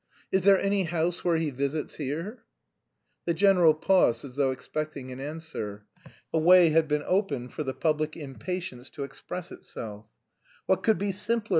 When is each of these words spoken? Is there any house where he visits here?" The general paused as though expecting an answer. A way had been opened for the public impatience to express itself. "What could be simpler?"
Is 0.31 0.45
there 0.45 0.59
any 0.59 0.85
house 0.85 1.23
where 1.23 1.37
he 1.37 1.51
visits 1.51 1.93
here?" 1.97 2.43
The 3.25 3.35
general 3.35 3.75
paused 3.75 4.25
as 4.25 4.35
though 4.35 4.49
expecting 4.49 5.11
an 5.11 5.19
answer. 5.19 5.85
A 6.33 6.39
way 6.39 6.69
had 6.71 6.87
been 6.87 7.03
opened 7.05 7.53
for 7.53 7.63
the 7.63 7.75
public 7.75 8.17
impatience 8.17 8.89
to 8.97 9.03
express 9.03 9.51
itself. 9.51 10.07
"What 10.65 10.81
could 10.81 10.97
be 10.97 11.11
simpler?" 11.11 11.49